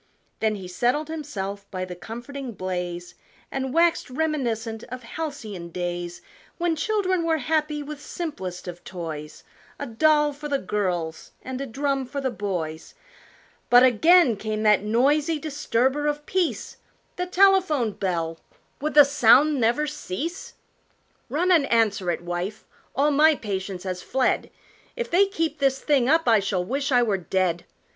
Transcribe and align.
Then 0.39 0.55
he 0.55 0.67
settled 0.67 1.09
himself 1.09 1.69
by 1.69 1.85
the 1.85 1.93
comforting 1.95 2.53
blaze 2.53 3.13
And 3.51 3.71
waxed 3.71 4.09
reminiscent 4.09 4.83
of 4.85 5.03
halcyon 5.03 5.69
days 5.69 6.23
When 6.57 6.75
children 6.75 7.23
were 7.23 7.37
happy 7.37 7.83
with 7.83 8.01
simplest 8.01 8.67
of 8.67 8.83
toys: 8.83 9.43
A 9.77 9.85
doll 9.85 10.33
for 10.33 10.49
the 10.49 10.57
girls 10.57 11.33
and 11.43 11.61
a 11.61 11.67
drum 11.67 12.07
for 12.07 12.19
the 12.19 12.31
boys 12.31 12.95
But 13.69 13.83
again 13.83 14.37
came 14.37 14.63
that 14.63 14.81
noisy 14.81 15.37
disturber 15.37 16.07
of 16.07 16.25
peace 16.25 16.77
The 17.15 17.27
telephone 17.27 17.91
bell 17.91 18.39
would 18.79 18.95
the 18.95 19.05
sound 19.05 19.59
never 19.59 19.85
cease? 19.85 20.55
"Run 21.29 21.51
and 21.51 21.71
answer 21.71 22.09
it, 22.09 22.21
wife, 22.23 22.65
all 22.95 23.11
my 23.11 23.35
patience 23.35 23.83
has 23.83 24.01
fled, 24.01 24.49
If 24.95 25.11
they 25.11 25.27
keep 25.27 25.59
this 25.59 25.77
thing 25.77 26.09
up 26.09 26.27
I 26.27 26.39
shall 26.39 26.65
wish 26.65 26.91
I 26.91 27.03
were 27.03 27.17
dead! 27.17 27.65